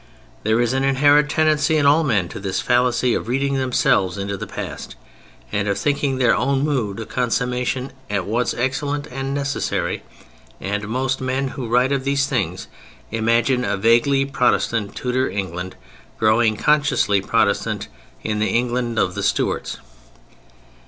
There 0.41 0.59
is 0.59 0.73
an 0.73 0.83
inherent 0.83 1.29
tendency 1.29 1.77
in 1.77 1.85
all 1.85 2.03
men 2.03 2.27
to 2.29 2.39
this 2.39 2.59
fallacy 2.59 3.13
of 3.13 3.27
reading 3.27 3.53
themselves 3.57 4.17
into 4.17 4.35
the 4.35 4.47
past, 4.47 4.95
and 5.51 5.67
of 5.67 5.77
thinking 5.77 6.17
their 6.17 6.35
own 6.35 6.63
mood 6.65 6.99
a 6.99 7.05
consummation 7.05 7.91
at 8.09 8.25
once 8.25 8.55
excellent 8.55 9.05
and 9.11 9.31
necessary: 9.35 10.01
and 10.59 10.87
most 10.87 11.21
men 11.21 11.49
who 11.49 11.67
write 11.67 11.91
of 11.91 12.03
these 12.03 12.25
things 12.25 12.67
imagine 13.11 13.63
a 13.63 13.77
vaguely 13.77 14.25
Protestant 14.25 14.95
Tudor 14.95 15.29
England 15.29 15.75
growing 16.17 16.57
consciously 16.57 17.21
Protestant 17.21 17.87
in 18.23 18.39
the 18.39 18.49
England 18.49 18.97
of 18.97 19.13
the 19.13 19.21
Stuarts. 19.21 19.77